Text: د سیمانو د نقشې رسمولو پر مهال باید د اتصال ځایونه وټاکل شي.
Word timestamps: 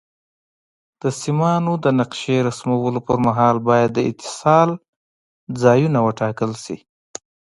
د 1.01 1.03
سیمانو 1.21 1.71
د 1.83 1.85
نقشې 1.99 2.37
رسمولو 2.47 2.99
پر 3.07 3.17
مهال 3.25 3.55
باید 3.67 3.89
د 3.93 3.99
اتصال 4.11 4.69
ځایونه 5.61 5.99
وټاکل 6.07 6.51
شي. 6.63 6.77